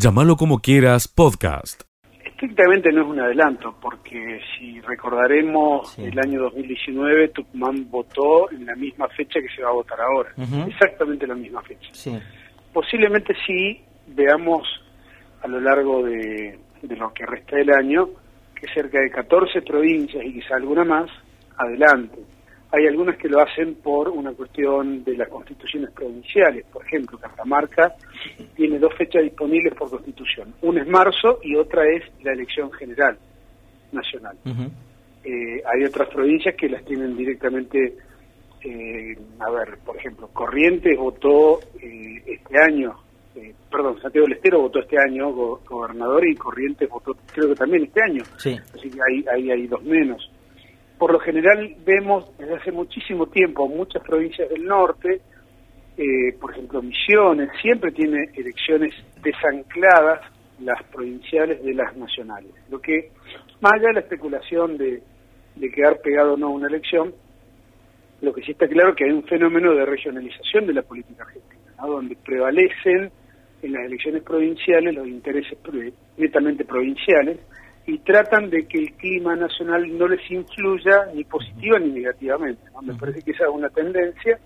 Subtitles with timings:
[0.00, 1.82] Llámalo como quieras, podcast.
[2.24, 8.76] Estrictamente no es un adelanto, porque si recordaremos el año 2019, Tucumán votó en la
[8.76, 10.30] misma fecha que se va a votar ahora,
[10.68, 11.90] exactamente la misma fecha.
[12.72, 14.62] Posiblemente sí veamos
[15.42, 18.08] a lo largo de, de lo que resta del año
[18.54, 21.10] que cerca de 14 provincias y quizá alguna más
[21.56, 22.18] adelante.
[22.70, 26.66] Hay algunas que lo hacen por una cuestión de las constituciones provinciales.
[26.66, 27.94] Por ejemplo, Catamarca
[28.54, 30.54] tiene dos fechas disponibles por constitución.
[30.60, 33.16] Una es marzo y otra es la elección general
[33.92, 34.36] nacional.
[35.24, 37.96] Eh, hay otras provincias que las tienen directamente,
[38.62, 42.94] eh, a ver, por ejemplo, Corrientes votó eh, este año,
[43.70, 48.02] perdón, Santiago del Estero votó este año gobernador y Corrientes votó creo que también este
[48.02, 48.22] año.
[48.34, 50.30] Así que hay, hay, hay dos menos
[50.98, 55.20] por lo general vemos desde hace muchísimo tiempo muchas provincias del norte,
[55.96, 60.20] eh, por ejemplo Misiones, siempre tiene elecciones desancladas
[60.60, 62.50] las provinciales de las nacionales.
[62.70, 63.10] Lo que,
[63.60, 65.02] más allá de la especulación de,
[65.74, 67.14] quedar pegado o no a una elección,
[68.20, 71.24] lo que sí está claro es que hay un fenómeno de regionalización de la política
[71.24, 73.10] argentina, donde prevalecen
[73.62, 75.58] en las elecciones provinciales los intereses
[76.16, 77.38] netamente provinciales,
[77.88, 82.60] y tratan de que el clima nacional no les influya ni positiva ni negativamente.
[82.82, 84.38] Me parece que esa es una tendencia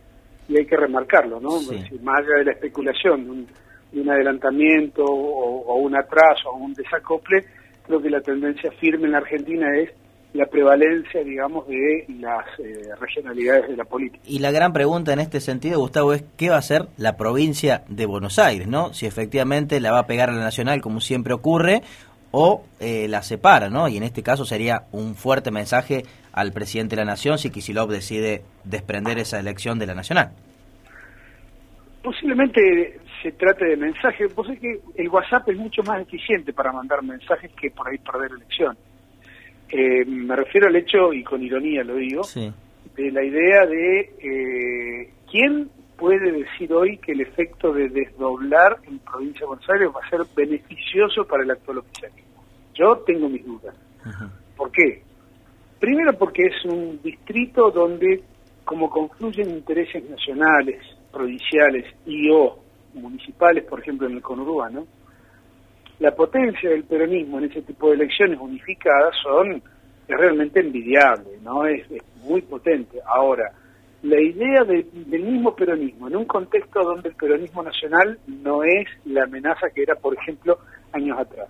[0.48, 1.61] y hay que remarcarlo, ¿no?
[2.03, 3.47] más allá de la especulación,
[3.91, 7.45] de un, adelantamiento o, un atraso o un desacople,
[7.85, 9.91] creo que la tendencia firme en la Argentina es
[10.35, 14.23] la prevalencia, digamos, de las eh, regionalidades de la política.
[14.25, 17.83] Y la gran pregunta en este sentido, Gustavo, es qué va a hacer la provincia
[17.89, 18.95] de Buenos Aires, ¿no?
[18.95, 21.83] Si efectivamente la va a pegar a la nacional, como siempre ocurre,
[22.33, 23.87] o eh, la separa, ¿no?
[23.89, 26.03] Y en este caso sería un fuerte mensaje
[26.33, 30.33] al presidente de la Nación si Kisilov decide desprender esa elección de la Nacional.
[32.03, 36.73] Posiblemente se trate de mensaje, pues es que el WhatsApp es mucho más eficiente para
[36.73, 38.77] mandar mensajes que por ahí perder elección.
[39.69, 42.23] Eh, me refiero al hecho, y con ironía lo digo,
[42.97, 45.71] de la idea de eh, quién
[46.02, 50.11] puede decir hoy que el efecto de desdoblar en provincia de Buenos Aires va a
[50.11, 52.42] ser beneficioso para el actual oficialismo.
[52.74, 53.73] Yo tengo mis dudas.
[54.57, 55.01] ¿Por qué?
[55.79, 58.20] Primero porque es un distrito donde,
[58.64, 62.58] como confluyen intereses nacionales, provinciales y o
[62.95, 64.85] municipales, por ejemplo en el conurbano,
[66.01, 69.62] la potencia del peronismo en ese tipo de elecciones unificadas son
[70.08, 71.64] es realmente envidiable, ¿no?
[71.64, 71.86] es
[72.24, 72.98] muy potente.
[73.07, 73.52] Ahora,
[74.02, 79.24] la idea del mismo peronismo, en un contexto donde el peronismo nacional no es la
[79.24, 80.58] amenaza que era, por ejemplo,
[80.92, 81.48] años atrás,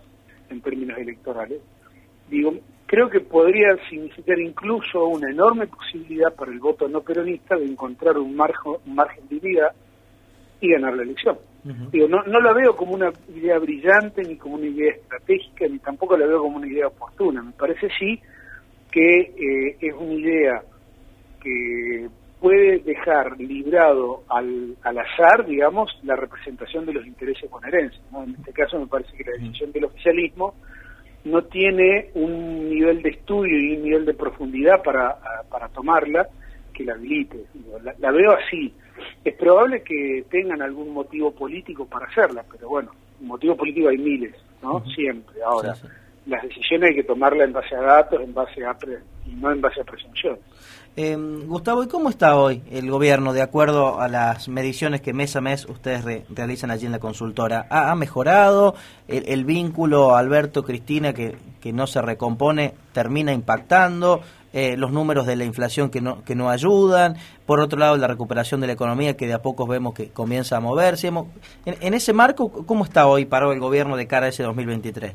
[0.51, 1.61] en términos electorales,
[2.29, 2.55] digo,
[2.87, 8.19] creo que podría significar incluso una enorme posibilidad para el voto no peronista de encontrar
[8.19, 9.73] un margen, un margen de vida
[10.61, 11.39] y ganar la elección.
[11.93, 15.79] Digo, no, no la veo como una idea brillante, ni como una idea estratégica, ni
[15.79, 17.41] tampoco la veo como una idea oportuna.
[17.41, 18.21] Me parece sí
[18.91, 20.63] que eh, es una idea
[21.41, 22.09] que
[22.43, 28.01] puede dejar librado al, al azar, digamos, la representación de los intereses bonaerenses.
[28.11, 28.25] ¿no?
[28.25, 30.55] En este caso me parece que la decisión del oficialismo
[31.25, 35.17] no tiene un nivel de estudio y un nivel de profundidad para,
[35.49, 36.27] para tomarla
[36.75, 37.45] que la habilite.
[38.01, 38.75] La, veo así.
[39.25, 44.35] Es probable que tengan algún motivo político para hacerla, pero bueno, motivo político hay miles,
[44.61, 44.85] ¿no?
[44.97, 45.43] Siempre.
[45.45, 45.77] Ahora,
[46.27, 48.77] las decisiones hay que tomarlas en base a datos, en base a
[49.27, 50.41] y no en base a presunciones.
[50.95, 51.17] Eh,
[51.47, 55.41] Gustavo, ¿y cómo está hoy el gobierno de acuerdo a las mediciones que mes a
[55.41, 57.67] mes ustedes realizan allí en la consultora?
[57.71, 58.75] ¿Ha, mejorado
[59.09, 64.21] el, vínculo Alberto-Cristina que, que no se recompone, termina impactando?
[64.53, 67.17] Eh, los números de la inflación que no, que no ayudan,
[67.47, 70.59] por otro lado la recuperación de la economía que de a poco vemos que comienza
[70.59, 71.07] a moverse.
[71.07, 71.25] En,
[71.65, 75.15] en ese marco, ¿cómo está hoy parado el gobierno de cara a ese 2023?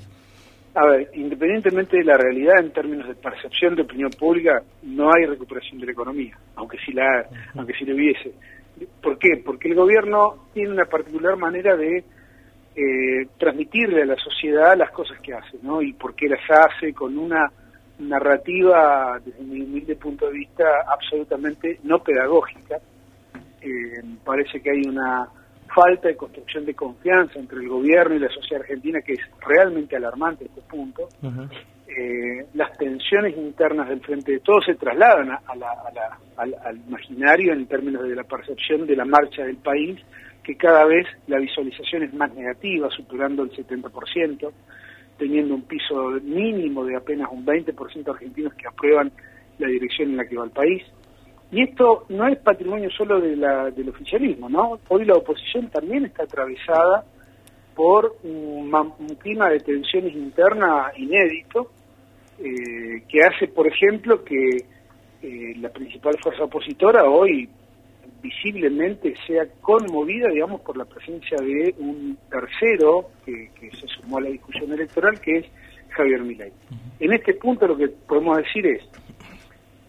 [0.80, 5.26] A ver, independientemente de la realidad en términos de percepción de opinión pública, no hay
[5.26, 8.32] recuperación de la economía, aunque sí la, aunque sí lo hubiese.
[9.02, 9.42] ¿Por qué?
[9.44, 12.04] Porque el gobierno tiene una particular manera de
[12.76, 15.82] eh, transmitirle a la sociedad las cosas que hace, ¿no?
[15.82, 17.52] Y por qué las hace con una
[17.98, 22.78] narrativa, desde mi humilde punto de vista, absolutamente no pedagógica.
[23.64, 25.28] Eh, parece que hay una
[25.74, 29.96] falta de construcción de confianza entre el gobierno y la sociedad argentina que es realmente
[29.96, 31.10] alarmante este punto.
[31.88, 35.42] Eh, las tensiones internas del frente de todos se trasladan a,
[36.38, 40.00] al, imaginario en términos de la percepción de la marcha del país,
[40.44, 44.52] que cada vez la visualización es más negativa, superando el 70%,
[45.18, 49.12] teniendo un piso mínimo de apenas un 20% de argentinos que aprueban
[49.58, 50.84] la dirección en la que va el país.
[51.52, 54.80] Y esto no es patrimonio solo de la, del oficialismo, ¿no?
[54.90, 57.06] Hoy la oposición también está atravesada
[57.74, 58.70] por un,
[59.20, 61.72] clima de tensiones internas inédito,
[62.40, 64.66] eh, que hace, por ejemplo, que
[65.22, 67.50] eh, la principal fuerza opositora hoy
[68.22, 74.30] visiblemente sea conmovida, digamos, por la presencia de un tercero que, se sumó a la
[74.30, 75.46] discusión electoral, que es
[75.90, 76.52] Javier Milei.
[77.00, 78.84] En este punto lo que podemos decir es,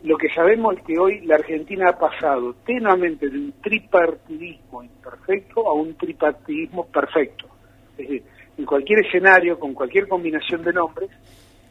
[0.08, 5.68] lo que sabemos es que hoy la Argentina ha pasado tenuamente de un tripartidismo imperfecto
[5.68, 7.46] a un tripartidismo perfecto.
[7.90, 8.22] Es decir,
[8.56, 11.10] en cualquier escenario, con cualquier combinación de nombres,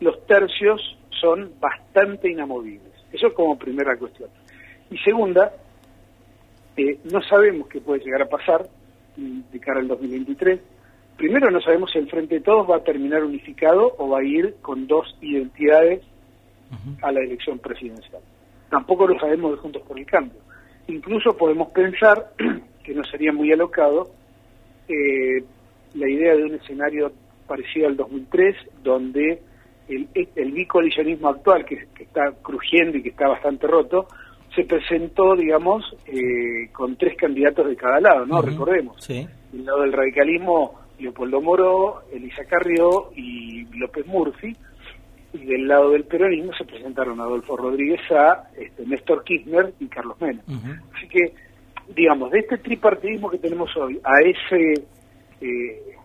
[0.01, 2.93] los tercios son bastante inamovibles.
[3.11, 4.29] Eso como primera cuestión.
[4.91, 5.51] Y segunda,
[6.77, 8.67] eh, no sabemos qué puede llegar a pasar
[9.15, 10.59] de cara al 2023.
[11.17, 14.23] Primero, no sabemos si el Frente de Todos va a terminar unificado o va a
[14.23, 16.03] ir con dos identidades
[17.01, 18.21] a la elección presidencial.
[18.69, 20.39] Tampoco lo sabemos de Juntos por el Cambio.
[20.87, 22.31] Incluso podemos pensar,
[22.83, 24.09] que no sería muy alocado,
[24.87, 25.43] eh,
[25.93, 27.11] la idea de un escenario
[27.47, 29.41] parecido al 2003, donde
[29.87, 34.07] el, el bicolisionismo actual, que, está crujiendo y que está bastante roto,
[34.55, 38.41] se presentó, digamos, eh, con tres candidatos de cada lado, ¿no?
[38.41, 38.95] Recordemos.
[39.03, 39.27] Sí.
[39.51, 44.55] Del lado del radicalismo, Leopoldo Moro, Elisa Carrió y López Murphy,
[45.33, 50.19] y del lado del peronismo se presentaron Adolfo Rodríguez A, este, Néstor Kirchner y Carlos
[50.19, 50.41] Menem.
[50.95, 51.33] Así que,
[51.95, 54.85] digamos, de este tripartidismo que tenemos hoy a ese
[55.41, 55.95] eh,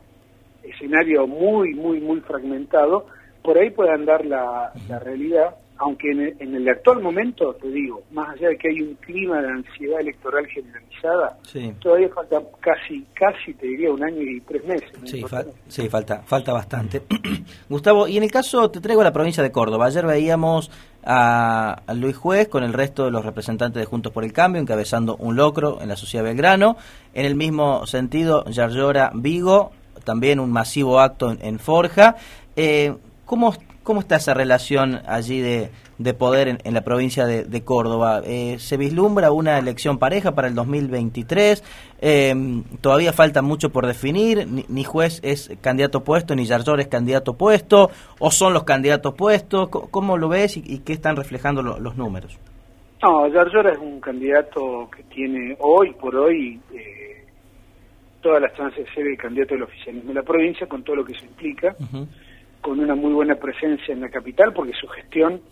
[0.63, 3.07] escenario muy, muy, muy fragmentado,
[3.43, 8.31] por ahí puede andar la, la realidad aunque en el, actual momento, te digo, más
[8.31, 11.37] allá de que hay un clima de ansiedad electoral generalizada,
[11.81, 14.91] todavía falta casi, casi, te diría, un año y tres meses.
[15.05, 15.25] Sí,
[15.67, 17.03] sí, falta, falta bastante.
[17.69, 19.87] Gustavo, y en el caso, te traigo a la provincia de Córdoba.
[19.87, 20.71] Ayer veíamos
[21.05, 25.17] a, Luis Juez con el resto de los representantes de Juntos por el Cambio, encabezando
[25.17, 26.77] un locro en la sociedad Belgrano.
[27.13, 29.73] En el mismo sentido, Yarlora Vigo,
[30.05, 32.15] también un masivo acto en, Forja.
[32.55, 32.95] Eh,
[33.25, 33.53] ¿Cómo
[33.83, 38.21] ¿Cómo está esa relación allí de, de poder en, la provincia de, Córdoba?
[38.25, 41.65] Eh, ¿Se vislumbra una elección pareja para el 2023?
[42.01, 42.35] Eh,
[42.81, 44.47] todavía falta mucho por definir.
[44.47, 47.91] Ni, juez es candidato puesto, ni Yarlor es candidato puesto,
[48.21, 49.69] o son los candidatos puestos.
[49.69, 52.39] ¿Cómo, lo ves y, qué están reflejando los números?
[53.03, 57.25] No, Yarlor es un candidato que tiene hoy por hoy eh,
[58.21, 61.05] todas las chances de ser el candidato del oficialismo de la provincia, con todo lo
[61.05, 61.75] que se implica
[62.63, 65.43] con una muy buena presencia en la capital, porque su gestión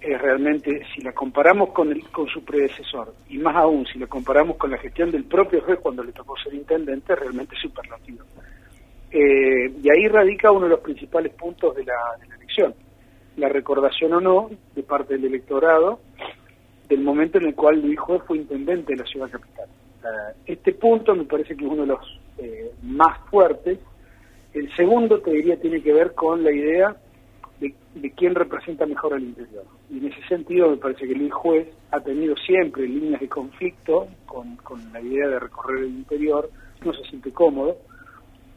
[0.00, 4.06] es realmente, si la comparamos con, el, con su predecesor, y más aún si la
[4.06, 8.24] comparamos con la gestión del propio juez cuando le tocó ser intendente, realmente superlativo.
[9.10, 11.94] Eh, y ahí radica uno de los principales puntos de la,
[12.36, 12.74] elección,
[13.36, 16.00] la recordación o no de parte del electorado
[16.88, 19.68] del momento en el cual Luis Juez fue intendente de la ciudad capital.
[20.46, 23.78] este punto me parece que es uno de los eh, más fuertes
[24.56, 26.96] el segundo, te diría, tiene que ver con la idea
[27.60, 27.74] de,
[28.12, 29.64] quién representa mejor al interior.
[29.90, 34.08] Y en ese sentido me parece que el juez ha tenido siempre líneas de conflicto
[34.24, 34.56] con,
[34.92, 36.50] la idea de recorrer el interior,
[36.84, 37.76] no se siente cómodo,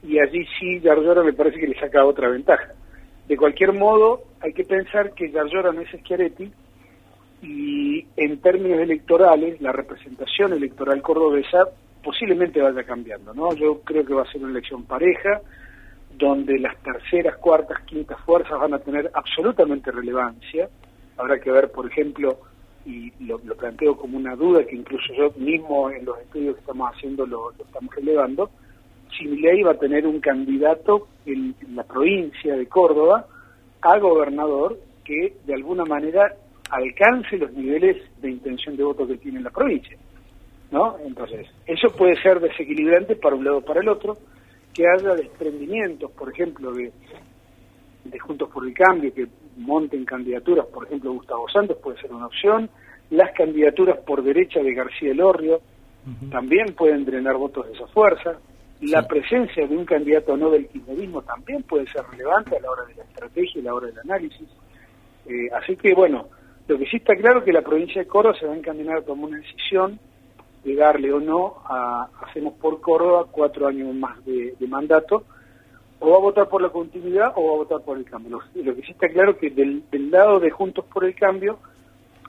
[0.01, 2.73] y allí sí Yarlora me parece que le saca otra ventaja.
[3.27, 6.51] De cualquier modo, hay que pensar que Yarlora no es Schiaretti,
[7.41, 11.67] y en términos electorales, la representación electoral cordobesa
[12.03, 13.53] posiblemente vaya cambiando, ¿no?
[13.55, 15.41] Yo creo que va a ser una elección pareja,
[16.19, 20.69] donde las terceras, cuartas, quintas fuerzas van a tener absolutamente relevancia.
[21.17, 22.37] Habrá que ver, por ejemplo,
[22.85, 26.91] y lo, planteo como una duda que incluso yo mismo en los estudios que estamos
[26.93, 28.49] haciendo lo, estamos relevando,
[29.17, 33.25] si ley va a tener un candidato en, la provincia de Córdoba
[33.81, 36.35] a gobernador que de alguna manera
[36.69, 39.97] alcance los niveles de intención de voto que tiene la provincia.
[40.71, 40.97] ¿no?
[41.05, 44.17] Entonces, eso puede ser desequilibrante para un lado o para el otro
[44.79, 46.93] que haya desprendimientos, por ejemplo, de,
[48.05, 52.27] de Juntos por el Cambio, que monten candidaturas, por ejemplo, Gustavo Santos puede ser una
[52.27, 52.69] opción,
[53.09, 55.59] las candidaturas por derecha de García Elorrio
[56.31, 58.39] también pueden drenar votos de esa fuerza,
[58.79, 62.85] la presencia de un candidato no del kirchnerismo también puede ser relevante a la hora
[62.85, 64.47] de la estrategia y a la hora del análisis.
[65.25, 66.29] Eh, así que, bueno,
[66.69, 68.99] lo que sí está claro es que la provincia de Córdoba se va a encaminar
[68.99, 69.99] a tomar una decisión
[70.63, 75.23] de darle o no a Hacemos por Córdoba cuatro años más de, mandato,
[75.99, 78.39] o va a votar por la continuidad o va a votar por el cambio.
[78.55, 81.59] Lo, que sí está claro es que del, lado de Juntos por el Cambio,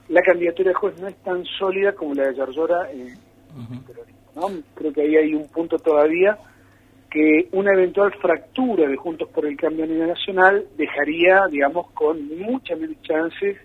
[0.08, 3.18] la candidatura de juez no es tan sólida como la de Yarlora en,
[4.74, 6.38] Creo que ahí hay un punto todavía
[7.10, 12.38] que una eventual fractura de Juntos por el Cambio a nivel nacional dejaría, digamos, con
[12.38, 13.58] muchas menos chances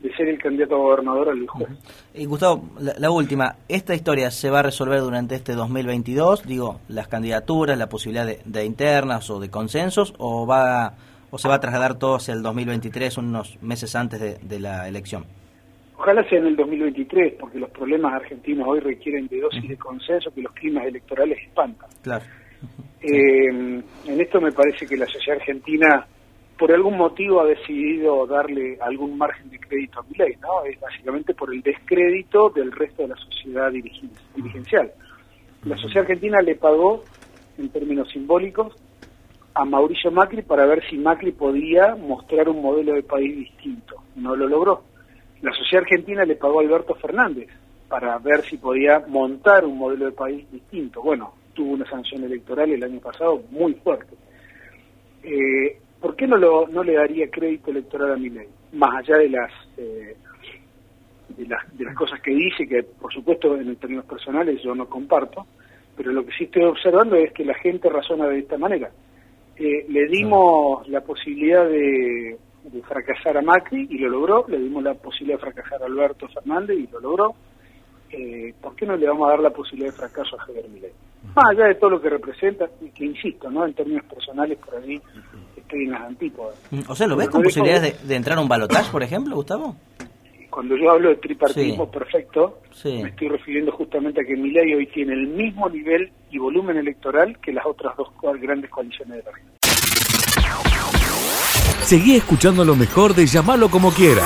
[0.00, 1.68] de ser el candidato a gobernador al juez.
[2.14, 6.46] Y Gustavo, la, última, ¿esta historia se va a resolver durante este 2022?
[6.46, 10.94] Digo, las candidaturas, la posibilidad de, internas o de consensos, o va
[11.30, 15.24] o se va a trasladar todo hacia el 2023, unos meses antes de, la elección?
[15.98, 20.32] Ojalá sea en el 2023, porque los problemas argentinos hoy requieren de dosis de consenso
[20.32, 21.88] que los climas electorales espantan.
[22.02, 22.24] Claro.
[23.02, 26.06] Eh, en esto me parece que la sociedad argentina
[26.58, 30.64] por algún motivo ha decidido darle algún margen de crédito a mi ley, ¿no?
[30.64, 34.92] Es básicamente por el descrédito del resto de la sociedad dirigencial.
[35.64, 37.02] La sociedad argentina le pagó,
[37.58, 38.74] en términos simbólicos,
[39.54, 44.02] a Mauricio Macri para ver si Macri podía mostrar un modelo de país distinto.
[44.16, 44.82] No lo logró.
[45.42, 47.48] La sociedad argentina le pagó a Alberto Fernández
[47.88, 51.02] para ver si podía montar un modelo de país distinto.
[51.02, 54.14] Bueno, tuvo una sanción electoral el año pasado muy fuerte.
[55.22, 58.48] Eh, ¿por qué no, lo, no le daría crédito electoral a mi ley?
[58.72, 60.16] Más allá de las, eh,
[61.28, 64.86] de las, de las cosas que dice, que por supuesto en términos personales yo no
[64.86, 65.46] comparto,
[65.96, 68.90] pero lo que sí estoy observando es que la gente razona de esta manera.
[69.56, 72.36] Eh, le dimos la posibilidad de,
[72.88, 76.78] fracasar a Macri y lo logró, le dimos la posibilidad de fracasar a Alberto Fernández
[76.78, 77.34] y lo logró.
[78.10, 80.92] Eh, ¿Por qué no le vamos a dar la posibilidad de fracaso a Javier Milei?
[81.34, 83.64] Más allá de todo lo que representa, y que insisto, ¿no?
[83.64, 85.00] en términos personales por ahí
[85.64, 86.56] estoy en las antípodas.
[86.70, 89.76] Mm, o sea, ¿lo ves con posibilidades de, entrar a un balotaje, por ejemplo, Gustavo?
[90.50, 95.14] Cuando yo hablo de tripartismo perfecto, me estoy refiriendo justamente a que Milei hoy tiene
[95.14, 98.08] el mismo nivel y volumen electoral que las otras dos
[98.40, 99.50] grandes coaliciones de la región.
[101.82, 104.22] Seguí escuchando lo mejor de llamarlo como quiera.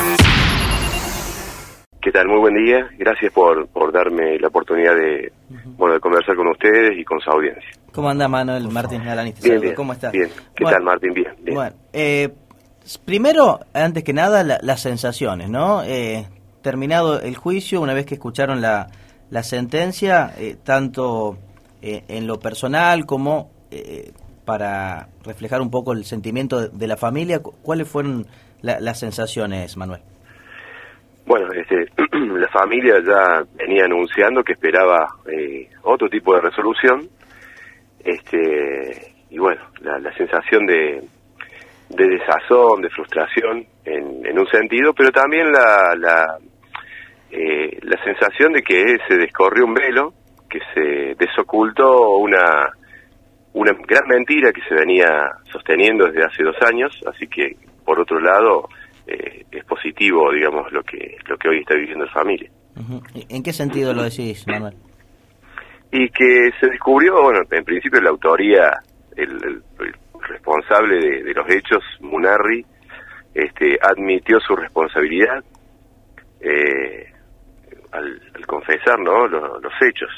[2.00, 2.28] ¿Qué tal?
[2.28, 2.88] Muy buen día.
[2.98, 5.32] Gracias por, por darme la oportunidad de,
[5.76, 7.77] bueno, de conversar con ustedes y con su audiencia.
[7.92, 9.02] ¿Cómo anda Manuel Martín
[9.42, 10.12] Bien, ¿Cómo estás?
[10.12, 10.28] Bien.
[10.54, 11.14] ¿Qué tal Martín?
[11.14, 11.34] Bien.
[11.52, 12.28] Bueno, eh,
[13.04, 15.82] primero, antes que nada, las sensaciones, ¿no?
[15.84, 16.26] Eh,
[16.62, 18.88] terminado el juicio, una vez que escucharon la,
[19.30, 21.38] la sentencia, eh, tanto
[21.80, 23.52] en lo personal como
[24.44, 28.26] para reflejar un poco el sentimiento de, la familia, ¿cuáles fueron
[28.62, 30.00] las sensaciones, Manuel?
[31.24, 31.86] Bueno, este,
[32.18, 35.06] la familia ya venía anunciando que esperaba
[35.84, 37.08] otro tipo de resolución
[38.10, 41.02] este y bueno la, sensación de,
[41.90, 46.38] de desazón de frustración en, en un sentido pero también la la,
[47.30, 50.12] eh, la sensación de que se descorrió un velo
[50.48, 52.70] que se desocultó una
[53.52, 55.08] una gran mentira que se venía
[55.50, 58.68] sosteniendo desde hace dos años así que por otro lado
[59.06, 62.50] eh, es positivo digamos lo que lo que hoy está viviendo la familia
[63.28, 64.74] ¿En qué sentido lo decís, Manuel?
[65.90, 68.70] Y que se descubrió, bueno, en principio la autoría,
[69.16, 69.62] el,
[70.28, 72.64] responsable de, los hechos, Munarri,
[73.34, 75.42] este, admitió su responsabilidad
[76.40, 77.12] eh,
[77.92, 79.26] al, confesar ¿no?
[79.26, 80.10] los, hechos.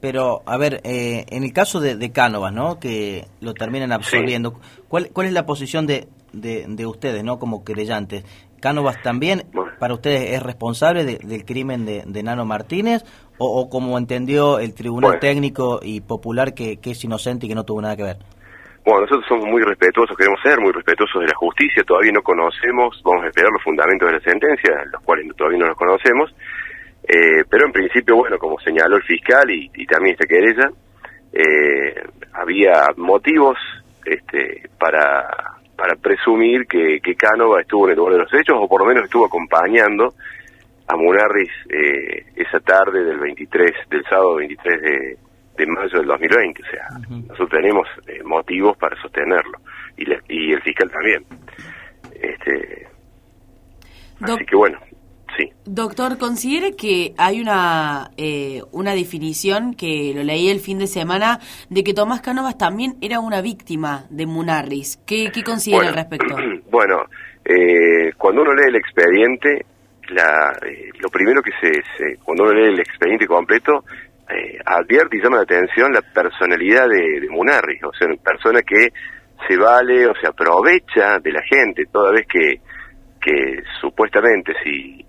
[0.00, 2.78] Pero, a ver, eh, en el caso de, de Cánovas, ¿no?
[2.78, 7.38] Que lo terminan absolviendo, ¿cuál, ¿cuál es la posición de, de, de ustedes, ¿no?
[7.38, 8.24] Como creyentes?
[8.60, 9.44] ¿Cánovas también
[9.78, 13.02] para ustedes es responsable del crimen de, Nano Martínez
[13.38, 17.82] o, como entendió el Tribunal Técnico y Popular que, es inocente y que no tuvo
[17.82, 18.16] nada que ver?
[18.84, 23.02] Bueno, nosotros somos muy respetuosos, queremos ser muy respetuosos de la justicia, todavía no conocemos,
[23.04, 26.32] vamos a esperar los fundamentos de la sentencia, los cuales todavía no los conocemos,
[27.02, 30.70] eh, pero en principio, bueno, como señaló el fiscal y, también esta querella,
[31.32, 33.58] eh, había motivos
[34.04, 38.68] este, para para presumir que, que Cánova estuvo en el lugar de los hechos o
[38.68, 40.14] por lo menos estuvo acompañando
[40.88, 45.18] a Munarris eh, esa tarde del 23, del sábado 23 de,
[45.56, 46.62] de mayo del 2020.
[46.62, 49.58] O sea, nosotros tenemos eh, motivos para sostenerlo
[49.96, 51.24] y, y el fiscal también.
[52.12, 52.86] Este,
[54.20, 54.78] así que bueno,
[55.64, 61.40] Doctor, ¿considere que hay una, eh, una definición que lo leí el fin de semana
[61.68, 64.98] de que Tomás Cánovas también era una víctima de Munarris?
[65.06, 66.36] ¿Qué, qué considera al respecto?
[66.70, 67.04] Bueno,
[67.44, 69.64] eh, cuando uno lee el expediente,
[70.10, 73.84] la, eh, lo primero que se, cuando uno lee el expediente completo,
[74.64, 78.92] advierte y llama la atención la personalidad de, de Munarris, o sea, una persona que
[79.46, 82.60] se vale o se aprovecha de la gente toda vez que,
[83.20, 85.05] que supuestamente si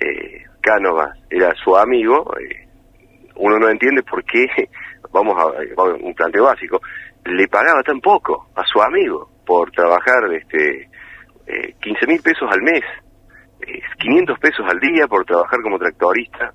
[0.00, 2.68] eh, Cánovas era su amigo, eh,
[3.36, 4.46] uno no entiende por qué,
[5.12, 6.80] vamos a, un planteo básico,
[7.24, 10.88] le pagaba tan poco a su amigo por trabajar este
[11.46, 12.82] eh, 15 mil pesos al mes,
[13.98, 16.52] 500 eh, pesos al día por trabajar como tractorista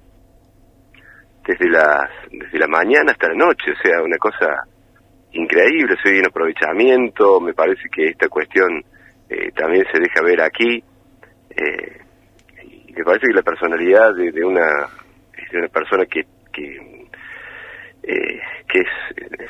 [1.46, 4.66] desde las desde la mañana hasta la noche, o sea, una cosa
[5.32, 8.84] increíble, soy un aprovechamiento, me parece que esta cuestión
[9.30, 10.84] eh, también se deja ver aquí.
[11.50, 12.05] Eh,
[12.96, 14.68] me parece que la personalidad de, una,
[15.52, 17.08] de una persona que, que,
[18.04, 18.84] eh, que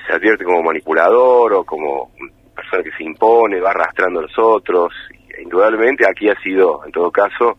[0.07, 2.11] se advierte como manipulador o como
[2.55, 4.93] persona que se impone, va arrastrando a los otros.
[5.41, 7.57] indudablemente aquí ha sido, en todo caso,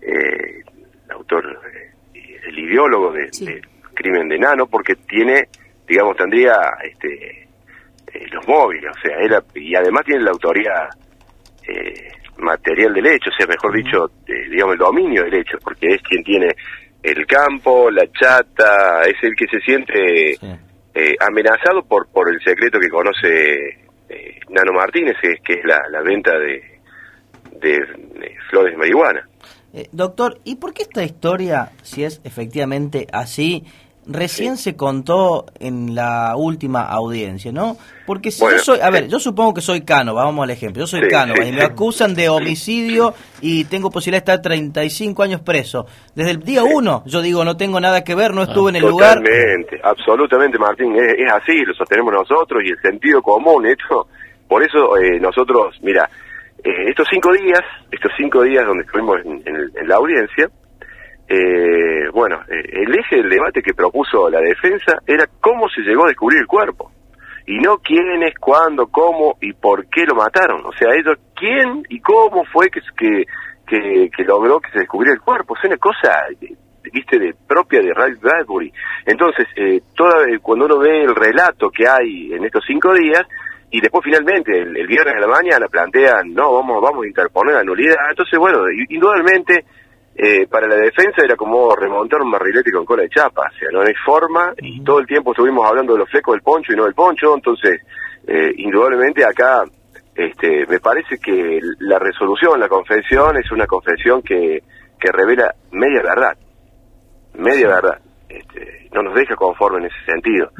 [0.00, 0.64] el
[1.10, 1.60] autor,
[2.14, 3.28] el ideólogo de,
[3.94, 5.48] crimen de Nano, porque tiene,
[5.86, 7.48] digamos, tendría este,
[8.30, 10.88] los móviles, o sea, era, y además tiene la autoría
[11.66, 15.88] eh, material del hecho, o sea, mejor dicho, eh, digamos, el dominio del hecho, porque
[15.88, 16.48] es quien tiene
[17.02, 22.78] el campo, la chata, es el que se siente eh, amenazado por, por el secreto
[22.78, 23.78] que conoce
[24.50, 26.78] Nano Martínez, que es la, la venta de,
[27.60, 29.28] de, flores de marihuana.
[29.92, 33.64] doctor, ¿y por qué esta historia, si es efectivamente así,
[34.08, 37.76] recién se contó en la última audiencia, ¿no?
[38.06, 40.86] Porque si yo soy, a ver, yo supongo que soy Cano, vamos al ejemplo, yo
[40.86, 45.86] soy Cano, y me acusan de homicidio y tengo posibilidad de estar 35 años preso.
[46.14, 48.82] Desde el día uno yo digo, no tengo nada que ver, no estuve en el
[48.82, 49.18] lugar.
[49.18, 54.08] Totalmente, absolutamente, Martín, es, así, lo sostenemos nosotros y el sentido común, esto,
[54.48, 56.08] por eso eh, nosotros, mira,
[56.64, 57.60] eh, estos cinco días,
[57.92, 60.48] estos cinco días donde estuvimos en la audiencia,
[61.28, 66.04] eh, bueno, eh, el eje del debate que propuso la defensa era cómo se llegó
[66.04, 66.90] a descubrir el cuerpo.
[67.46, 70.64] Y no quiénes, cuándo, cómo y por qué lo mataron.
[70.66, 72.80] O sea, ellos, quién y cómo fue que,
[73.66, 75.56] que, logró que se descubriera el cuerpo.
[75.56, 76.26] Es una cosa,
[76.92, 78.72] viste, de propia de Ray Bradbury.
[79.06, 83.22] Entonces, eh, toda, cuando uno ve el relato que hay en estos cinco días,
[83.70, 87.64] y después finalmente el, viernes de la mañana plantean, no, vamos, vamos a interponer la
[87.64, 88.10] nulidad.
[88.10, 89.64] Entonces, bueno, indudablemente
[90.20, 93.68] eh, para la defensa era como remontar un barrilete con cola de chapa, o sea,
[93.72, 96.76] no hay forma, y todo el tiempo estuvimos hablando de los flecos del poncho y
[96.76, 97.80] no del poncho, entonces,
[98.26, 99.62] eh, indudablemente acá,
[100.16, 104.60] este, me parece que la resolución, la confesión, es una confesión que,
[104.98, 106.36] que revela media verdad,
[107.34, 110.50] media verdad, este, no nos deja conforme en ese sentido.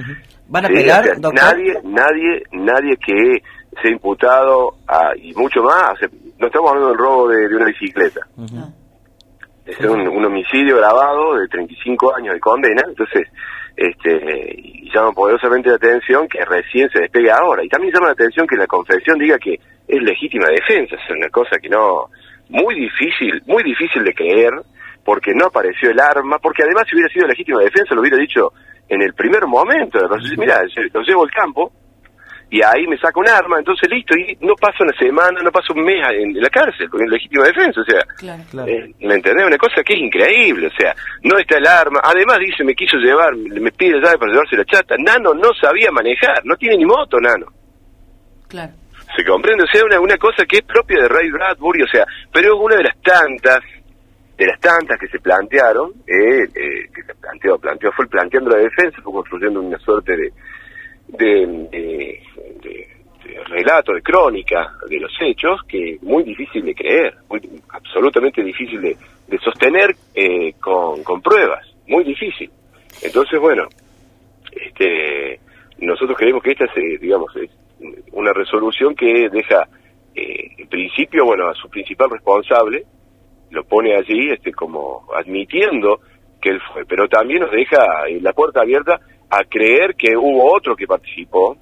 [0.47, 3.43] ¿Van a pegar, Nadie, nadie, nadie que
[3.83, 4.77] sea imputado,
[5.17, 5.99] y mucho más,
[6.38, 8.21] no estamos hablando del robo de, una bicicleta
[9.69, 13.28] es un, homicidio grabado de 35 años de condena, entonces
[13.76, 17.63] este y llama poderosamente la atención que recién se despegue ahora.
[17.63, 19.54] Y también llama la atención que la confesión diga que
[19.87, 22.09] es legítima defensa, es una cosa que no,
[22.49, 24.52] muy difícil, muy difícil de creer,
[25.04, 28.52] porque no apareció el arma, porque además si hubiera sido legítima defensa lo hubiera dicho
[28.89, 29.99] en el primer momento,
[30.39, 30.63] mira,
[30.95, 31.71] lo llevo al campo,
[32.50, 35.73] y ahí me saca un arma, entonces listo, y no pasa una semana, no pasa
[35.75, 38.00] un mes en la cárcel con legítima defensa, o sea,
[38.67, 39.47] eh, ¿me entendés?
[39.47, 42.97] Una cosa que es increíble, o sea, no está el arma, además dice, me quiso
[42.97, 46.87] llevar, me pide llave para llevarse la chata, Nano no sabía manejar, no tiene ni
[46.87, 47.47] moto, Nano.
[48.49, 48.73] Claro.
[49.15, 49.65] ¿Se comprende?
[49.65, 52.61] O sea, una, una cosa que es propia de Ray Bradbury, o sea, pero es
[52.61, 53.61] una de las tantas,
[54.39, 58.58] de las tantas que se plantearon, eh, eh, que se planteó, planteó, fue planteando la
[58.58, 60.32] defensa, fue construyendo una suerte de
[61.08, 62.21] de,
[63.47, 67.40] relato, de crónica de los hechos, que es muy difícil de creer, muy,
[67.71, 68.97] absolutamente difícil de,
[69.42, 72.50] sostener eh, con, pruebas, muy difícil.
[73.02, 73.68] Entonces, bueno,
[74.52, 75.40] este,
[75.78, 77.50] nosotros creemos que esta es, digamos, es
[78.12, 79.68] una resolución que deja
[80.14, 82.84] eh, en principio, bueno, a su principal responsable,
[83.50, 86.00] lo pone allí este, como admitiendo
[86.40, 87.78] que él fue, pero también nos deja
[88.21, 91.56] la puerta abierta a creer que hubo otro que participó,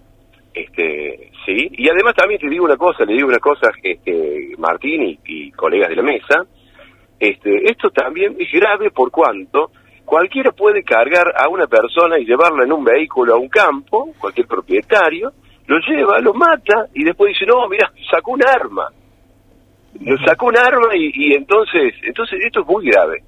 [0.55, 5.19] este, sí, y además también te digo una cosa, le digo una cosa, este, Martín
[5.25, 6.47] y, colegas de la mesa,
[7.19, 9.71] este, esto también es grave por cuanto
[10.05, 14.47] cualquiera puede cargar a una persona y llevarla en un vehículo a un campo, cualquier
[14.47, 15.33] propietario,
[15.67, 18.89] lo lleva, lo mata y después dice, no, mira, sacó un arma.
[20.01, 23.23] Lo sacó un arma y, y entonces, entonces esto es muy grave,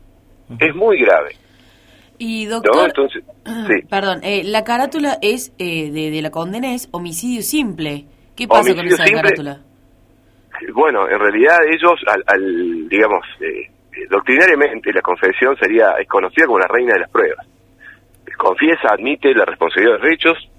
[0.58, 1.32] es muy grave.
[2.18, 2.92] Y doctor,
[3.88, 8.06] perdón, eh, la carátula es eh, de, la condena es homicidio simple.
[8.34, 9.60] ¿Qué pasa con esa carátula?
[10.74, 13.70] Bueno, en realidad ellos, al, digamos, eh,
[14.10, 17.46] doctrinariamente la confesión sería es conocida como la reina de las pruebas.
[18.36, 20.50] Confiesa, admite la responsabilidad de los hechos.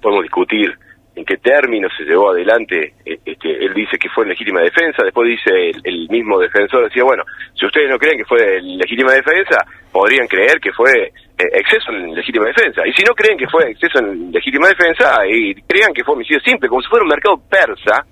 [0.00, 0.78] Podemos discutir
[1.14, 5.02] en qué términos se llevó adelante, eh, este, él dice que fue en legítima defensa,
[5.04, 7.22] después dice el, mismo defensor, decía, bueno,
[7.54, 9.58] si ustedes no creen que fue en legítima defensa,
[9.90, 11.12] podrían creer que fue eh,
[11.52, 15.54] exceso en legítima defensa, y si no creen que fue exceso en legítima defensa, y
[15.62, 18.06] crean que fue homicidio simple, como si fuera un mercado persa,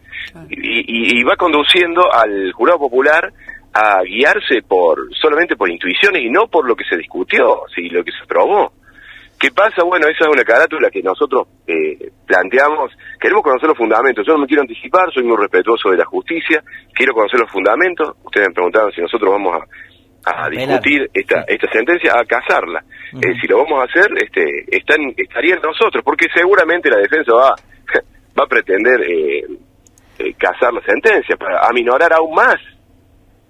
[0.51, 3.33] y, va conduciendo al jurado popular
[3.73, 8.05] a guiarse por solamente por intuiciones y no por lo que se discutió, si lo
[8.05, 8.73] que se probó.
[9.41, 9.83] ¿Qué pasa?
[9.85, 12.93] Bueno, esa es una carátula que nosotros eh, planteamos.
[13.19, 14.27] Queremos conocer los fundamentos.
[14.27, 16.63] Yo no me quiero anticipar, soy muy respetuoso de la justicia.
[16.93, 18.17] Quiero conocer los fundamentos.
[18.23, 19.63] Ustedes me preguntaban si nosotros vamos
[20.27, 22.85] a, discutir esta, esta sentencia, a casarla.
[23.15, 27.55] Eh, si lo vamos a hacer, este, están, estarían nosotros, porque seguramente la defensa va,
[28.39, 29.47] va a pretender eh,
[30.19, 32.57] eh, casar la sentencia para aminorar aún más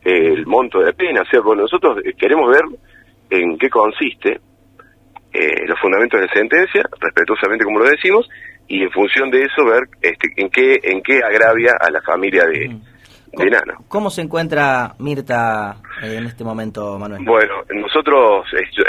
[0.05, 1.23] el monto de pena.
[1.23, 2.63] O sea, bueno, nosotros queremos ver
[3.29, 4.39] en qué consiste
[5.33, 8.29] eh, los fundamentos de la sentencia, respetuosamente como lo decimos,
[8.67, 12.45] y en función de eso ver este, en qué en qué agravia a la familia
[12.47, 12.77] de,
[13.33, 13.85] de Nano.
[13.89, 17.25] ¿Cómo se encuentra Mirta eh, en este momento, Manuel?
[17.25, 18.47] Bueno, nosotros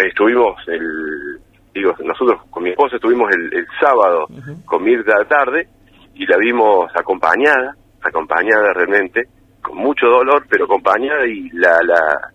[0.08, 1.40] estuvimos el
[1.74, 4.28] digo nosotros con mi esposa estuvimos el, sábado
[4.66, 5.68] con Mirta tarde
[6.16, 9.28] y la vimos acompañada, acompañada realmente
[9.62, 12.32] con mucho dolor, pero acompañada y la la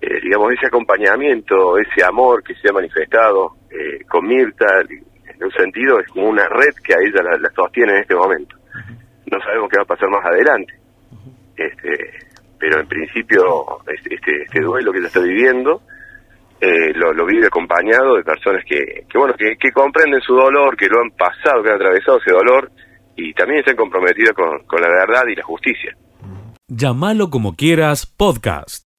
[0.00, 5.52] eh, digamos, ese acompañamiento, ese amor que se ha manifestado eh, con Mirta, en un
[5.52, 8.56] sentido es como una red que a ella la, sostiene en este momento.
[9.30, 10.72] No sabemos qué va a pasar más adelante,
[11.56, 12.12] este,
[12.58, 13.44] pero en principio
[13.86, 15.82] este, este duelo que ella está viviendo
[16.60, 20.86] eh, lo, vive acompañado de personas que, que bueno, que, que, comprenden su dolor, que
[20.86, 22.70] lo han pasado, que han atravesado ese dolor
[23.14, 25.94] y también están comprometidos con, con la verdad y la justicia.
[26.68, 28.85] Llámalo como quieras, podcast.